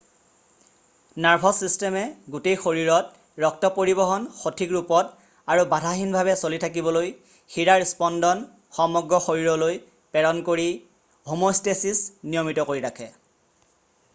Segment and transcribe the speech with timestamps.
[1.23, 2.03] nervous ছিষ্টেমে
[2.35, 5.11] গোটেই শৰীৰত ৰক্ত পৰিবহণ সঠিক ৰূপত
[5.57, 7.13] আৰু বাধাহীনভাৱে চলি থাকিবলৈ
[7.57, 8.41] শিৰাৰ স্পন্দন
[8.81, 9.77] সমগ্ৰ শৰীৰলৈ
[10.17, 10.67] প্ৰেৰণ কৰি
[11.35, 11.95] হম'ষ্টেছিছ
[12.35, 13.11] নিয়মিত কৰি ৰাখে